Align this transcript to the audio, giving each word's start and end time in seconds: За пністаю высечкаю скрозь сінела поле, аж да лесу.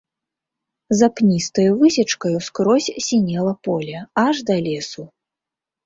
За 1.01 1.09
пністаю 1.19 1.69
высечкаю 1.83 2.39
скрозь 2.47 2.91
сінела 3.11 3.55
поле, 3.71 3.97
аж 4.27 4.35
да 4.49 4.55
лесу. 4.71 5.11